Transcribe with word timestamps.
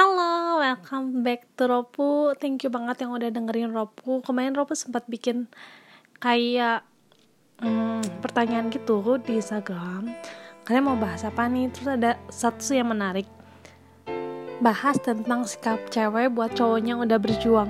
Halo, 0.00 0.64
welcome 0.64 1.20
back 1.20 1.44
to 1.60 1.68
Ropu. 1.68 2.32
Thank 2.40 2.64
you 2.64 2.72
banget 2.72 3.04
yang 3.04 3.12
udah 3.12 3.28
dengerin 3.36 3.68
Ropu. 3.68 4.24
Kemarin 4.24 4.56
Ropu 4.56 4.72
sempat 4.72 5.04
bikin 5.04 5.44
kayak 6.16 6.88
hmm, 7.60 8.24
pertanyaan 8.24 8.72
gitu 8.72 9.20
di 9.20 9.36
Instagram. 9.36 10.08
Kalian 10.64 10.88
mau 10.88 10.96
bahas 10.96 11.20
apa 11.28 11.44
nih? 11.52 11.68
Terus 11.68 12.00
ada 12.00 12.16
satu 12.32 12.72
yang 12.72 12.88
menarik. 12.88 13.28
Bahas 14.64 14.96
tentang 15.04 15.44
sikap 15.44 15.76
cewek 15.92 16.32
buat 16.32 16.56
cowoknya 16.56 16.96
yang 16.96 17.04
udah 17.04 17.20
berjuang. 17.20 17.68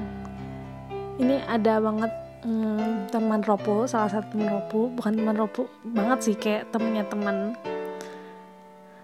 Ini 1.18 1.42
ada 1.50 1.82
banget 1.82 2.14
hmm, 2.46 3.10
teman 3.10 3.42
Ropu, 3.42 3.90
salah 3.90 4.06
satu 4.06 4.38
teman 4.38 4.54
Ropu, 4.54 4.86
bukan 4.94 5.18
teman 5.18 5.34
Ropu 5.34 5.66
banget 5.82 6.30
sih 6.30 6.38
kayak 6.38 6.70
temennya 6.70 7.02
teman. 7.10 7.58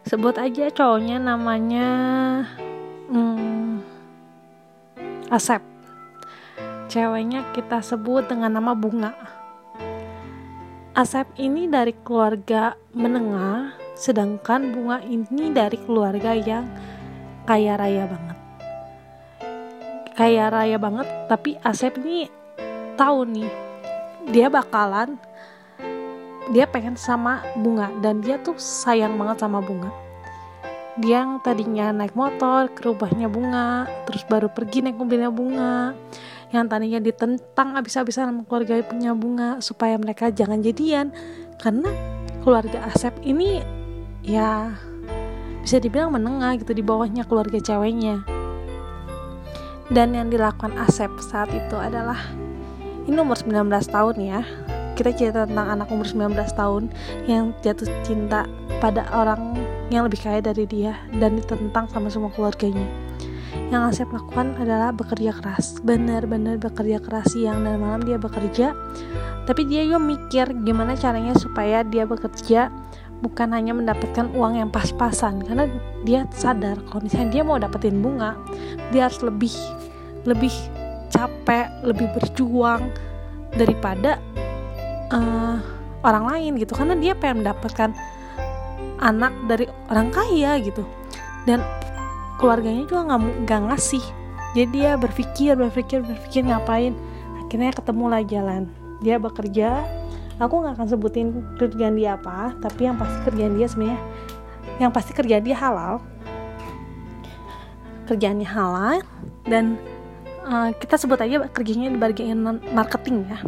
Sebut 0.07 0.39
aja 0.39 0.71
cowoknya 0.71 1.19
namanya 1.19 1.91
hmm, 3.11 3.83
Asep. 5.31 5.63
Ceweknya 6.87 7.51
kita 7.51 7.83
sebut 7.83 8.31
dengan 8.31 8.55
nama 8.55 8.73
Bunga. 8.75 9.13
Asep 10.97 11.29
ini 11.37 11.69
dari 11.69 11.93
keluarga 11.93 12.79
menengah 12.97 13.75
sedangkan 13.99 14.73
Bunga 14.73 15.03
ini 15.05 15.53
dari 15.53 15.77
keluarga 15.83 16.33
yang 16.33 16.65
kaya 17.45 17.75
raya 17.77 18.05
banget. 18.07 18.39
Kaya 20.17 20.45
raya 20.49 20.79
banget 20.81 21.09
tapi 21.29 21.59
Asep 21.61 22.01
ini 22.01 22.31
tahu 22.97 23.29
nih 23.29 23.51
dia 24.33 24.49
bakalan 24.49 25.21
dia 26.55 26.65
pengen 26.65 26.95
sama 26.95 27.43
Bunga 27.59 27.91
dan 28.01 28.23
dia 28.23 28.39
tuh 28.41 28.57
sayang 28.57 29.19
banget 29.19 29.43
sama 29.43 29.61
Bunga 29.61 30.06
dia 30.97 31.21
yang 31.21 31.45
tadinya 31.45 31.93
naik 31.93 32.17
motor 32.17 32.73
ke 32.73 32.89
rumahnya 32.89 33.29
bunga 33.29 33.85
terus 34.09 34.25
baru 34.25 34.49
pergi 34.49 34.81
naik 34.81 34.97
mobilnya 34.97 35.29
bunga. 35.29 35.93
Yang 36.55 36.65
tadinya 36.73 37.01
ditentang 37.03 37.69
abis-abisan 37.77 38.33
sama 38.33 38.43
keluarga 38.49 38.81
punya 38.87 39.13
bunga 39.13 39.61
supaya 39.61 40.01
mereka 40.01 40.33
jangan 40.33 40.65
jadian. 40.65 41.13
Karena 41.61 41.93
keluarga 42.41 42.89
Asep 42.89 43.13
ini 43.27 43.61
ya 44.25 44.73
bisa 45.61 45.83
dibilang 45.83 46.15
menengah 46.15 46.57
gitu 46.63 46.73
di 46.73 46.81
bawahnya 46.81 47.29
keluarga 47.29 47.61
ceweknya. 47.61 48.25
Dan 49.93 50.17
yang 50.17 50.33
dilakukan 50.33 50.75
Asep 50.81 51.13
saat 51.21 51.53
itu 51.53 51.77
adalah 51.77 52.19
ini 53.07 53.21
umur 53.21 53.39
19 53.39 53.69
tahun 53.87 54.17
ya 54.19 54.41
kita 54.97 55.13
cerita 55.13 55.45
tentang 55.45 55.77
anak 55.77 55.93
umur 55.93 56.09
19 56.09 56.33
tahun 56.57 56.89
yang 57.29 57.53
jatuh 57.61 57.85
cinta 58.01 58.49
pada 58.81 59.05
orang 59.13 59.53
yang 59.93 60.09
lebih 60.09 60.25
kaya 60.25 60.41
dari 60.41 60.65
dia 60.65 60.97
dan 61.21 61.37
ditentang 61.37 61.87
sama 61.93 62.09
semua 62.09 62.33
keluarganya. 62.33 62.89
Yang 63.69 63.83
Asep 63.93 64.09
lakukan 64.11 64.57
adalah 64.57 64.91
bekerja 64.97 65.37
keras. 65.37 65.83
Benar-benar 65.85 66.57
bekerja 66.57 67.03
keras. 67.03 67.35
Siang 67.35 67.67
dan 67.67 67.83
malam 67.83 68.03
dia 68.07 68.17
bekerja. 68.17 68.73
Tapi 69.45 69.63
dia 69.67 69.87
juga 69.87 70.01
mikir 70.03 70.47
gimana 70.67 70.95
caranya 70.99 71.35
supaya 71.37 71.83
dia 71.87 72.07
bekerja 72.07 72.71
bukan 73.23 73.55
hanya 73.55 73.75
mendapatkan 73.75 74.31
uang 74.33 74.59
yang 74.59 74.71
pas-pasan. 74.71 75.43
Karena 75.43 75.67
dia 76.07 76.25
sadar 76.31 76.79
kalau 76.87 77.03
misalnya 77.03 77.31
dia 77.31 77.43
mau 77.43 77.59
dapetin 77.59 77.99
bunga 77.99 78.39
dia 78.95 79.11
harus 79.11 79.19
lebih 79.19 79.55
lebih 80.23 80.55
capek 81.11 81.67
lebih 81.83 82.07
berjuang 82.15 82.91
daripada 83.59 84.23
uh, 85.11 85.59
orang 86.07 86.25
lain 86.31 86.53
gitu 86.63 86.73
karena 86.79 86.95
dia 86.95 87.13
pengen 87.19 87.43
mendapatkan 87.43 87.91
anak 89.03 89.33
dari 89.51 89.67
orang 89.91 90.09
kaya 90.15 90.57
gitu. 90.63 90.83
Dan 91.45 91.63
keluarganya 92.41 92.87
juga 92.89 93.15
nggak 93.15 93.21
nggak 93.47 93.61
ngasih. 93.73 94.05
Jadi 94.57 94.69
dia 94.73 94.97
berpikir 94.97 95.53
berpikir 95.59 96.01
berpikir 96.03 96.43
ngapain. 96.47 96.97
Akhirnya 97.45 97.71
ketemu 97.75 98.05
lah 98.09 98.23
jalan. 98.25 98.63
Dia 99.05 99.21
bekerja. 99.21 99.85
Aku 100.37 100.61
nggak 100.61 100.77
akan 100.77 100.89
sebutin 100.89 101.27
kerjaan 101.57 101.97
dia 101.97 102.21
apa 102.21 102.53
tapi 102.61 102.85
yang 102.85 103.01
pasti 103.01 103.17
kerjaan 103.25 103.57
dia 103.57 103.73
sebenarnya 103.73 104.01
yang 104.77 104.93
pasti 104.93 105.13
kerjaan 105.17 105.45
dia 105.45 105.57
halal. 105.57 106.05
Kerjaannya 108.05 108.49
halal. 108.49 109.01
Dan 109.49 109.81
uh, 110.45 110.71
kita 110.77 111.01
sebut 111.01 111.17
aja 111.21 111.49
kerjanya 111.49 111.89
di 111.93 111.99
bagian 111.99 112.61
marketing 112.75 113.27
ya 113.31 113.39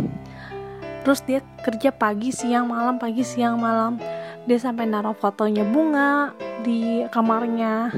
terus 1.09 1.25
dia 1.25 1.41
kerja 1.65 1.89
pagi 1.89 2.29
siang 2.29 2.69
malam 2.69 3.01
pagi 3.01 3.25
siang 3.25 3.57
malam. 3.57 3.97
Dia 4.45 4.61
sampai 4.61 4.85
naruh 4.85 5.17
fotonya 5.17 5.65
bunga 5.65 6.37
di 6.61 7.01
kamarnya. 7.09 7.89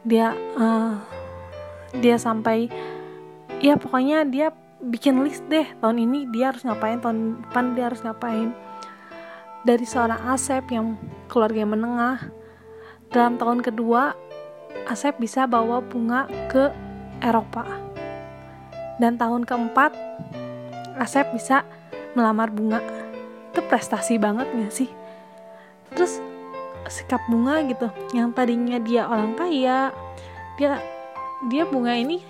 Dia 0.00 0.32
uh, 0.56 0.96
dia 2.00 2.16
sampai 2.16 2.72
ya 3.60 3.76
pokoknya 3.76 4.24
dia 4.24 4.56
bikin 4.80 5.20
list 5.20 5.44
deh 5.52 5.68
tahun 5.84 6.08
ini 6.08 6.32
dia 6.32 6.48
harus 6.48 6.64
ngapain 6.64 6.96
tahun 7.04 7.44
depan 7.44 7.76
dia 7.76 7.92
harus 7.92 8.00
ngapain. 8.00 8.56
Dari 9.68 9.84
seorang 9.84 10.24
Asep 10.24 10.64
yang 10.72 10.96
keluarga 11.28 11.60
yang 11.60 11.76
menengah. 11.76 12.24
Dalam 13.12 13.36
tahun 13.36 13.60
kedua 13.60 14.16
Asep 14.88 15.20
bisa 15.20 15.44
bawa 15.44 15.84
bunga 15.84 16.24
ke 16.48 16.72
Eropa. 17.20 17.68
Dan 18.96 19.20
tahun 19.20 19.44
keempat 19.44 19.92
Asep 20.96 21.28
bisa 21.36 21.75
melamar 22.16 22.48
bunga. 22.48 22.80
Itu 23.52 23.60
prestasi 23.68 24.16
banget 24.16 24.48
gak 24.48 24.72
sih? 24.72 24.88
Terus 25.92 26.18
sikap 26.88 27.20
bunga 27.28 27.60
gitu 27.66 27.90
yang 28.14 28.30
tadinya 28.30 28.78
dia 28.78 29.10
orang 29.10 29.34
kaya 29.34 29.90
dia 30.54 30.78
dia 31.50 31.66
bunga 31.66 31.92
ini 31.98 32.22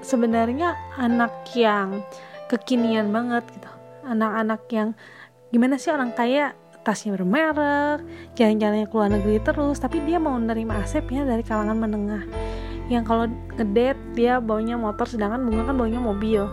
sebenarnya 0.00 0.78
anak 0.96 1.44
yang 1.52 2.00
kekinian 2.48 3.12
banget 3.12 3.44
gitu. 3.52 3.68
Anak-anak 4.08 4.62
yang 4.72 4.88
gimana 5.52 5.76
sih 5.76 5.92
orang 5.92 6.16
kaya 6.16 6.56
tasnya 6.86 7.12
bermerek 7.20 8.00
jalan-jalannya 8.40 8.88
ke 8.88 8.94
luar 8.96 9.10
negeri 9.12 9.36
terus 9.44 9.76
tapi 9.76 10.00
dia 10.08 10.16
mau 10.16 10.40
menerima 10.40 10.80
Asep 10.80 11.04
ya 11.12 11.28
dari 11.28 11.44
kalangan 11.44 11.76
menengah. 11.76 12.24
Yang 12.88 13.04
kalau 13.04 13.24
ngedate 13.28 14.00
dia 14.16 14.40
baunya 14.40 14.80
motor 14.80 15.04
sedangkan 15.04 15.44
bunga 15.44 15.68
kan 15.68 15.76
baunya 15.76 16.00
mobil 16.00 16.48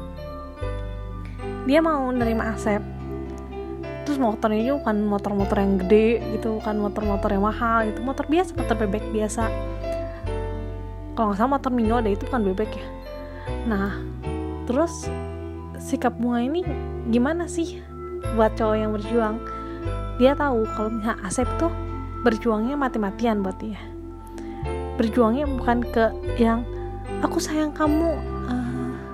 dia 1.66 1.82
mau 1.82 2.10
nerima 2.14 2.54
Asep 2.54 2.82
terus 4.06 4.22
motornya 4.22 4.62
juga 4.62 4.86
bukan 4.86 4.98
motor-motor 5.10 5.58
yang 5.58 5.82
gede 5.82 6.22
gitu 6.38 6.62
bukan 6.62 6.78
motor-motor 6.78 7.30
yang 7.34 7.44
mahal 7.44 7.90
itu 7.90 8.00
motor 8.06 8.30
biasa 8.30 8.54
motor 8.54 8.78
bebek 8.78 9.02
biasa. 9.10 9.50
Kalau 11.18 11.32
nggak 11.32 11.40
salah 11.42 11.52
motor 11.58 11.72
Mio 11.74 11.98
ada 11.98 12.12
itu 12.14 12.30
kan 12.30 12.46
bebek 12.46 12.70
ya. 12.70 12.86
Nah 13.66 13.98
terus 14.70 15.10
sikap 15.82 16.14
bunga 16.22 16.46
ini 16.46 16.62
gimana 17.10 17.50
sih 17.50 17.82
buat 18.38 18.54
cowok 18.54 18.78
yang 18.78 18.94
berjuang? 18.94 19.36
Dia 20.22 20.38
tahu 20.38 20.70
kalau 20.78 20.90
misalnya 20.94 21.18
Asep 21.26 21.50
tuh 21.58 21.74
berjuangnya 22.22 22.78
mati-matian 22.78 23.42
buat 23.42 23.58
dia. 23.58 23.82
Berjuangnya 25.02 25.50
bukan 25.50 25.82
ke 25.82 26.14
yang 26.38 26.62
aku 27.26 27.42
sayang 27.42 27.74
kamu 27.74 28.35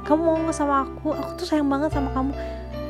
kamu 0.06 0.22
mau 0.42 0.54
sama 0.54 0.88
aku 0.88 1.14
aku 1.14 1.42
tuh 1.42 1.48
sayang 1.48 1.70
banget 1.70 1.94
sama 1.94 2.10
kamu. 2.16 2.32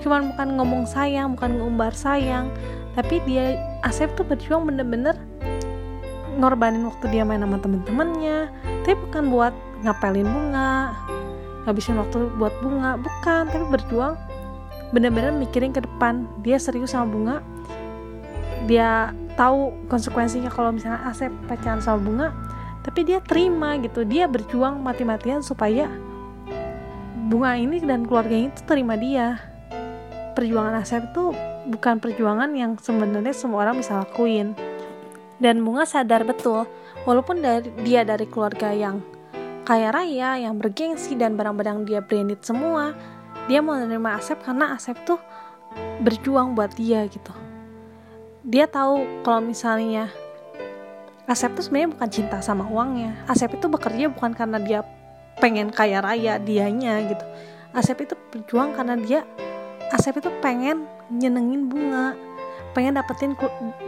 Cuman 0.01 0.33
bukan 0.33 0.47
ngomong 0.57 0.83
sayang 0.89 1.37
bukan 1.37 1.61
ngumbar 1.61 1.93
sayang. 1.93 2.49
Tapi 2.97 3.23
dia 3.23 3.55
Asep 3.81 4.11
tuh 4.19 4.27
berjuang 4.27 4.67
bener-bener 4.67 5.15
ngorbanin 6.37 6.87
waktu 6.87 7.11
dia 7.11 7.23
main 7.23 7.43
sama 7.43 7.59
temen-temennya. 7.59 8.51
Tapi 8.83 8.95
bukan 8.97 9.23
buat 9.29 9.53
ngapelin 9.81 10.27
bunga 10.27 10.93
ngabisin 11.65 11.97
waktu 12.01 12.29
buat 12.37 12.53
bunga. 12.61 12.97
Bukan 12.97 13.49
tapi 13.49 13.65
berjuang 13.69 14.17
bener-bener 14.91 15.31
mikirin 15.33 15.71
ke 15.71 15.81
depan. 15.83 16.25
Dia 16.41 16.57
serius 16.57 16.93
sama 16.93 17.07
bunga. 17.09 17.35
Dia 18.65 19.13
tahu 19.37 19.73
konsekuensinya 19.89 20.53
kalau 20.53 20.73
misalnya 20.73 21.01
Asep 21.07 21.31
pacaran 21.45 21.81
sama 21.81 21.99
bunga. 22.01 22.27
Tapi 22.81 23.05
dia 23.05 23.21
terima 23.21 23.77
gitu. 23.77 24.01
Dia 24.01 24.25
berjuang 24.25 24.81
mati-matian 24.81 25.45
supaya 25.45 25.89
bunga 27.31 27.55
ini 27.55 27.79
dan 27.79 28.03
keluarga 28.03 28.35
itu 28.35 28.59
terima 28.67 28.99
dia. 28.99 29.39
Perjuangan 30.35 30.83
Asep 30.83 31.15
itu 31.15 31.31
bukan 31.71 32.03
perjuangan 32.03 32.51
yang 32.51 32.75
sebenarnya 32.75 33.31
semua 33.31 33.63
orang 33.63 33.79
bisa 33.79 34.03
lakuin. 34.03 34.51
Dan 35.39 35.63
bunga 35.63 35.87
sadar 35.87 36.27
betul 36.27 36.67
walaupun 37.07 37.39
dari, 37.39 37.71
dia 37.87 38.03
dari 38.03 38.27
keluarga 38.27 38.75
yang 38.75 38.99
kaya 39.63 39.95
raya 39.95 40.43
yang 40.43 40.59
bergengsi 40.59 41.15
dan 41.15 41.39
barang-barang 41.39 41.87
dia 41.87 42.03
branded 42.03 42.43
semua 42.43 42.91
dia 43.47 43.63
mau 43.63 43.73
menerima 43.73 44.21
Asep 44.21 44.37
karena 44.43 44.75
Asep 44.75 44.99
tuh 45.07 45.17
berjuang 46.03 46.53
buat 46.53 46.75
dia 46.75 47.07
gitu. 47.07 47.33
Dia 48.43 48.67
tahu 48.67 49.23
kalau 49.23 49.41
misalnya 49.41 50.11
Asep 51.25 51.55
tuh 51.55 51.63
sebenarnya 51.63 51.95
bukan 51.95 52.09
cinta 52.11 52.37
sama 52.43 52.67
uangnya. 52.67 53.23
Asep 53.25 53.55
itu 53.55 53.71
bekerja 53.71 54.11
bukan 54.11 54.35
karena 54.35 54.59
dia 54.59 54.83
pengen 55.39 55.71
kaya 55.71 56.03
raya 56.03 56.41
dianya 56.41 56.99
gitu. 57.07 57.25
Asep 57.71 58.03
itu 58.03 58.19
berjuang 58.33 58.75
karena 58.75 58.99
dia 58.99 59.21
Asep 59.91 60.19
itu 60.19 60.31
pengen 60.39 60.87
nyenengin 61.11 61.67
bunga 61.67 62.15
pengen 62.71 62.95
dapetin 62.95 63.35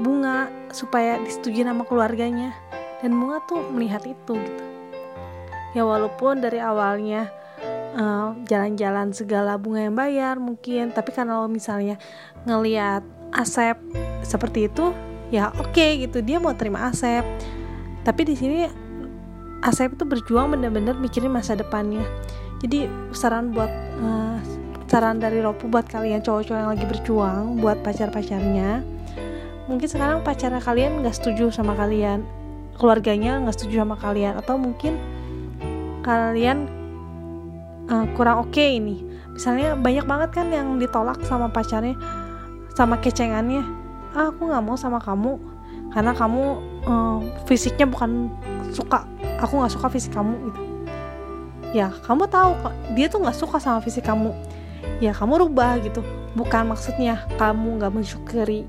bunga 0.04 0.51
supaya 0.75 1.16
disetujui 1.24 1.63
sama 1.63 1.88
keluarganya. 1.88 2.51
Dan 3.00 3.19
bunga 3.19 3.44
tuh 3.48 3.63
melihat 3.72 4.04
itu 4.07 4.36
gitu. 4.36 4.63
Ya 5.75 5.84
walaupun 5.84 6.40
dari 6.40 6.60
awalnya 6.60 7.28
eh, 7.95 8.28
jalan-jalan 8.48 9.12
segala 9.12 9.60
bunga 9.60 9.88
yang 9.88 9.95
bayar 9.98 10.36
mungkin 10.38 10.92
tapi 10.94 11.12
kalau 11.12 11.48
misalnya 11.48 11.98
ngelihat 12.48 13.04
Asep 13.34 13.81
seperti 14.22 14.69
itu 14.69 14.94
ya 15.34 15.50
oke 15.57 15.74
okay, 15.74 16.06
gitu 16.06 16.22
dia 16.22 16.38
mau 16.38 16.54
terima 16.54 16.88
Asep. 16.92 17.25
Tapi 18.04 18.22
di 18.28 18.36
sini 18.36 18.68
Asep 19.63 19.95
itu 19.95 20.04
berjuang 20.04 20.51
bener-bener 20.51 20.94
mikirin 21.00 21.31
masa 21.31 21.56
depannya. 21.56 22.04
Jadi 22.60 22.88
saran 23.15 23.56
buat 23.56 23.71
uh, 24.04 24.38
saran 24.92 25.18
dari 25.24 25.39
Ropu 25.39 25.71
buat 25.71 25.88
kalian 25.88 26.21
cowok-cowok 26.21 26.60
yang 26.60 26.69
lagi 26.69 26.86
berjuang 26.86 27.57
buat 27.57 27.81
pacar-pacarnya 27.81 28.86
mungkin 29.65 29.88
sekarang 29.88 30.21
pacar 30.21 30.51
kalian 30.54 31.01
nggak 31.01 31.15
setuju 31.15 31.50
sama 31.50 31.74
kalian 31.74 32.27
keluarganya 32.77 33.39
nggak 33.42 33.56
setuju 33.57 33.81
sama 33.81 33.95
kalian 33.95 34.38
atau 34.38 34.60
mungkin 34.60 35.00
kalian 36.04 36.69
uh, 37.88 38.06
kurang 38.13 38.45
oke 38.45 38.54
okay 38.54 38.77
ini. 38.77 39.01
Misalnya 39.33 39.74
banyak 39.74 40.06
banget 40.06 40.30
kan 40.30 40.54
yang 40.54 40.77
ditolak 40.77 41.18
sama 41.25 41.50
pacarnya 41.50 41.98
sama 42.77 43.01
kecengannya. 43.01 43.66
Ah, 44.13 44.30
aku 44.30 44.45
nggak 44.45 44.62
mau 44.62 44.77
sama 44.77 45.01
kamu 45.01 45.42
karena 45.89 46.13
kamu 46.13 46.42
uh, 46.86 47.18
fisiknya 47.50 47.89
bukan 47.89 48.30
suka 48.69 49.09
aku 49.39 49.53
nggak 49.62 49.74
suka 49.74 49.88
fisik 49.89 50.13
kamu 50.13 50.33
gitu. 50.50 50.62
Ya 51.74 51.89
kamu 52.06 52.30
tahu 52.30 52.53
dia 52.94 53.09
tuh 53.09 53.21
nggak 53.24 53.38
suka 53.38 53.57
sama 53.57 53.80
fisik 53.81 54.06
kamu. 54.06 54.33
Ya 55.01 55.15
kamu 55.15 55.47
rubah 55.47 55.81
gitu. 55.81 56.06
Bukan 56.38 56.69
maksudnya 56.69 57.25
kamu 57.38 57.81
nggak 57.81 57.94
mensyukuri 57.94 58.65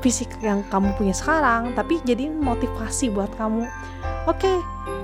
fisik 0.00 0.32
yang 0.40 0.64
kamu 0.72 0.96
punya 0.96 1.12
sekarang 1.12 1.76
tapi 1.76 2.00
jadi 2.02 2.32
motivasi 2.32 3.12
buat 3.12 3.30
kamu. 3.36 3.68
Oke 4.26 4.48
okay, 4.48 4.56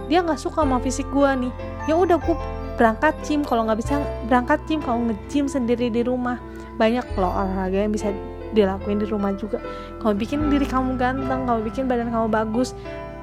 dia 0.08 0.24
nggak 0.24 0.40
suka 0.40 0.64
sama 0.64 0.82
fisik 0.82 1.06
gue 1.14 1.30
nih. 1.46 1.52
Ya 1.86 1.94
udah 1.94 2.18
gue 2.18 2.36
berangkat 2.76 3.14
gym. 3.24 3.42
Kalau 3.42 3.66
nggak 3.66 3.78
bisa 3.80 4.02
berangkat 4.26 4.58
gym 4.66 4.80
kalau 4.82 5.02
nge-gym 5.06 5.46
sendiri 5.46 5.88
di 5.92 6.02
rumah. 6.02 6.38
Banyak 6.76 7.16
loh 7.16 7.32
olahraga 7.32 7.88
yang 7.88 7.92
bisa 7.94 8.12
dilakuin 8.52 9.00
di 9.00 9.06
rumah 9.08 9.32
juga. 9.34 9.58
Kalau 10.00 10.14
bikin 10.14 10.48
diri 10.52 10.64
kamu 10.68 11.00
ganteng 11.00 11.48
kalau 11.48 11.60
bikin 11.64 11.88
badan 11.88 12.12
kamu 12.12 12.28
bagus 12.28 12.76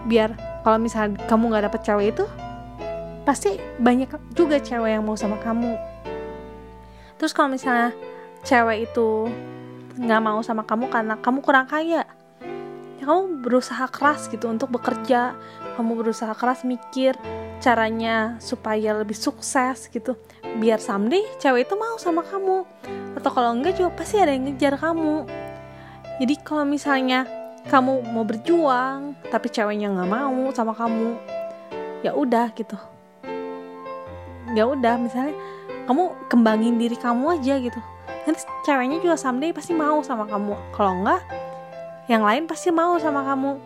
biar 0.09 0.35
kalau 0.63 0.79
misalnya 0.79 1.19
kamu 1.27 1.43
nggak 1.51 1.65
dapet 1.69 1.81
cewek 1.83 2.07
itu 2.15 2.25
pasti 3.23 3.59
banyak 3.79 4.07
juga 4.35 4.59
cewek 4.59 4.99
yang 4.99 5.03
mau 5.03 5.15
sama 5.15 5.39
kamu. 5.39 5.75
Terus 7.19 7.31
kalau 7.31 7.51
misalnya 7.51 7.91
cewek 8.43 8.91
itu 8.91 9.27
nggak 9.99 10.21
mau 10.23 10.39
sama 10.41 10.65
kamu 10.65 10.89
karena 10.89 11.15
kamu 11.21 11.39
kurang 11.45 11.69
kaya 11.69 12.03
ya 12.97 13.03
kamu 13.03 13.43
berusaha 13.43 13.85
keras 13.91 14.31
gitu 14.31 14.47
untuk 14.47 14.71
bekerja. 14.71 15.35
Kamu 15.75 15.97
berusaha 15.99 16.31
keras 16.37 16.63
mikir 16.63 17.17
caranya 17.59 18.37
supaya 18.37 18.93
lebih 18.93 19.15
sukses 19.17 19.89
gitu 19.91 20.15
biar 20.59 20.77
someday 20.77 21.23
cewek 21.41 21.67
itu 21.67 21.75
mau 21.75 21.99
sama 21.99 22.23
kamu. 22.23 22.63
Atau 23.19 23.29
kalau 23.35 23.51
enggak 23.51 23.75
juga 23.75 23.91
pasti 23.99 24.21
ada 24.21 24.31
yang 24.31 24.47
ngejar 24.47 24.79
kamu. 24.79 25.27
Jadi 26.21 26.35
kalau 26.45 26.63
misalnya 26.63 27.25
kamu 27.67 28.03
mau 28.11 28.27
berjuang 28.27 29.15
tapi 29.31 29.47
ceweknya 29.47 29.91
nggak 29.93 30.09
mau 30.09 30.51
sama 30.51 30.75
kamu. 30.75 31.15
Ya 32.03 32.11
udah 32.11 32.51
gitu. 32.51 32.75
Ya 34.51 34.67
udah 34.67 34.99
misalnya 34.99 35.35
kamu 35.87 36.15
kembangin 36.27 36.75
diri 36.75 36.95
kamu 36.99 37.39
aja 37.39 37.59
gitu. 37.59 37.79
Nanti 38.23 38.43
ceweknya 38.67 38.99
juga 38.99 39.15
someday 39.15 39.55
pasti 39.55 39.71
mau 39.71 40.03
sama 40.03 40.27
kamu. 40.27 40.55
Kalau 40.75 40.91
enggak 41.03 41.23
yang 42.11 42.23
lain 42.23 42.47
pasti 42.47 42.71
mau 42.71 42.99
sama 42.99 43.23
kamu. 43.23 43.59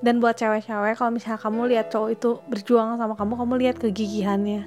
Dan 0.00 0.16
buat 0.16 0.32
cewek-cewek 0.38 0.96
kalau 0.96 1.12
misalnya 1.12 1.40
kamu 1.42 1.60
lihat 1.76 1.92
cowok 1.92 2.10
itu 2.14 2.30
berjuang 2.48 2.96
sama 2.96 3.14
kamu 3.18 3.32
kamu 3.36 3.52
lihat 3.60 3.76
kegigihannya. 3.76 4.64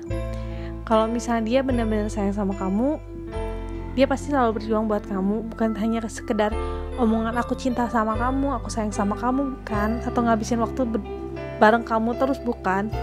Kalau 0.83 1.07
misalnya 1.09 1.43
dia 1.47 1.59
benar-benar 1.63 2.11
sayang 2.11 2.35
sama 2.35 2.53
kamu 2.53 2.99
dia 3.93 4.09
pasti 4.09 4.33
selalu 4.33 4.61
berjuang 4.61 4.85
buat 4.89 5.05
kamu. 5.05 5.53
Bukan 5.53 5.73
hanya 5.77 6.05
sekedar 6.05 6.53
omongan 7.01 7.33
aku 7.37 7.57
cinta 7.57 7.89
sama 7.89 8.13
kamu 8.13 8.53
aku 8.61 8.69
sayang 8.69 8.93
sama 8.93 9.17
kamu 9.17 9.57
bukan 9.57 10.01
atau 10.05 10.21
ngabisin 10.21 10.61
waktu 10.61 10.85
bareng 11.57 11.85
kamu 11.85 12.17
terus 12.17 12.37
bukan? 12.41 12.93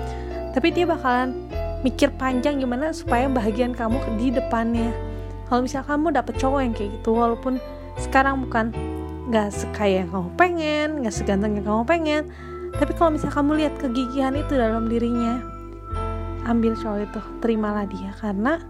Tapi 0.55 0.69
dia 0.75 0.87
bakalan 0.87 1.35
mikir 1.81 2.13
panjang 2.15 2.61
gimana 2.61 2.93
supaya 2.93 3.27
bahagian 3.31 3.73
kamu 3.73 3.99
di 4.21 4.35
depannya. 4.35 4.91
Kalau 5.49 5.67
misalnya 5.67 5.87
kamu 5.91 6.07
dapet 6.15 6.35
cowok 6.39 6.61
yang 6.63 6.75
kayak 6.77 6.91
gitu 7.01 7.11
walaupun 7.17 7.59
sekarang 7.99 8.47
bukan 8.47 8.71
gak 9.31 9.51
sekaya 9.55 10.03
yang 10.07 10.11
kamu 10.11 10.29
pengen 10.35 10.89
gak 11.07 11.15
seganteng 11.15 11.55
yang 11.59 11.67
kamu 11.67 11.83
pengen 11.87 12.23
tapi 12.79 12.95
kalau 12.99 13.15
misalnya 13.15 13.35
kamu 13.39 13.51
lihat 13.63 13.75
kegigihan 13.79 14.35
itu 14.35 14.59
dalam 14.59 14.87
dirinya 14.87 15.43
ambil 16.47 16.75
cowok 16.79 16.99
itu 17.03 17.21
terimalah 17.43 17.85
dia. 17.91 18.11
Karena 18.19 18.63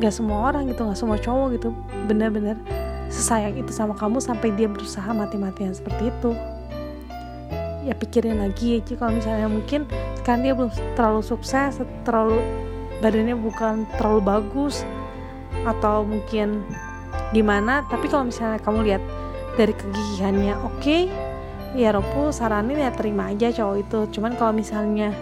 gak 0.00 0.12
semua 0.12 0.52
orang 0.52 0.68
gitu 0.72 0.88
gak 0.88 0.98
semua 0.98 1.18
cowok 1.20 1.60
gitu 1.60 1.68
bener-bener 2.08 2.56
sesayang 3.14 3.54
itu 3.54 3.70
sama 3.70 3.94
kamu 3.94 4.18
sampai 4.18 4.50
dia 4.58 4.66
berusaha 4.66 5.06
mati-matian 5.14 5.70
seperti 5.70 6.10
itu. 6.10 6.34
Ya 7.86 7.94
pikirin 7.94 8.42
lagi. 8.42 8.82
Aja 8.82 8.98
kalau 8.98 9.14
misalnya 9.14 9.46
mungkin 9.46 9.86
kan 10.26 10.42
dia 10.42 10.56
belum 10.58 10.74
terlalu 10.98 11.22
sukses 11.22 11.78
terlalu 12.02 12.42
badannya 12.98 13.38
bukan 13.38 13.86
terlalu 14.00 14.20
bagus 14.24 14.82
atau 15.68 16.02
mungkin 16.02 16.64
gimana 17.30 17.84
tapi 17.92 18.08
kalau 18.08 18.32
misalnya 18.32 18.58
kamu 18.64 18.88
lihat 18.88 19.02
dari 19.54 19.76
kegigihannya 19.76 20.56
oke 20.64 20.80
okay, 20.80 21.12
ya 21.76 21.92
Ropu 21.94 22.32
saranin 22.34 22.80
ya 22.80 22.90
terima 22.90 23.30
aja 23.30 23.54
cowok 23.54 23.76
itu. 23.78 24.00
Cuman 24.18 24.34
kalau 24.34 24.50
misalnya 24.56 25.14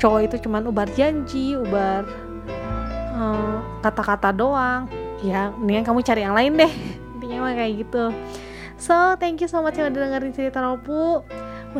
cowok 0.00 0.20
itu 0.26 0.36
cuman 0.48 0.64
ubar 0.66 0.88
janji 0.96 1.54
ubar 1.54 2.08
eh, 3.14 3.56
kata-kata 3.84 4.32
uh, 4.32 4.34
doang 4.34 4.82
ya 5.20 5.52
mendingan 5.52 5.84
kamu 5.84 6.00
cari 6.00 6.24
yang 6.24 6.32
lain 6.32 6.56
deh 6.56 6.72
mah 7.40 7.56
kayak 7.56 7.82
gitu 7.82 8.12
so 8.76 9.16
thank 9.16 9.40
you 9.40 9.48
so 9.48 9.64
much 9.64 9.80
yang 9.80 9.90
udah 9.90 10.06
dengerin 10.06 10.32
cerita 10.36 10.60
Ropu 10.60 11.24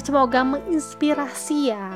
semoga 0.00 0.40
menginspirasi 0.42 1.74
ya 1.74 1.90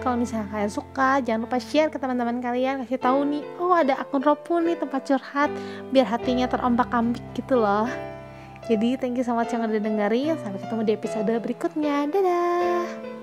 kalau 0.00 0.16
misalnya 0.16 0.48
kalian 0.48 0.72
suka 0.72 1.20
jangan 1.20 1.44
lupa 1.44 1.58
share 1.60 1.92
ke 1.92 2.00
teman-teman 2.00 2.40
kalian 2.40 2.84
kasih 2.84 3.00
tahu 3.00 3.26
nih 3.26 3.44
oh 3.58 3.74
ada 3.74 3.98
akun 3.98 4.22
Ropu 4.22 4.62
nih 4.62 4.78
tempat 4.78 5.04
curhat 5.04 5.50
biar 5.92 6.06
hatinya 6.06 6.48
terombak 6.48 6.88
ambik 6.94 7.24
gitu 7.34 7.58
loh 7.58 7.88
jadi 8.70 8.94
thank 9.00 9.18
you 9.18 9.26
so 9.26 9.34
much 9.34 9.50
yang 9.50 9.66
udah 9.66 9.82
dengerin. 9.82 10.38
Sampai 10.38 10.62
ketemu 10.62 10.82
di 10.86 10.92
episode 10.94 11.32
berikutnya. 11.42 12.06
Dadah. 12.06 13.19